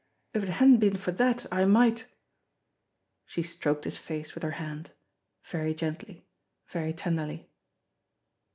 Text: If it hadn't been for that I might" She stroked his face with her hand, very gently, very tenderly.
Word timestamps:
If 0.33 0.41
it 0.41 0.49
hadn't 0.49 0.77
been 0.79 0.95
for 0.97 1.11
that 1.11 1.45
I 1.51 1.63
might" 1.65 2.07
She 3.27 3.43
stroked 3.43 3.83
his 3.83 3.99
face 3.99 4.33
with 4.33 4.41
her 4.43 4.49
hand, 4.57 4.89
very 5.43 5.75
gently, 5.75 6.25
very 6.65 6.91
tenderly. 6.91 7.51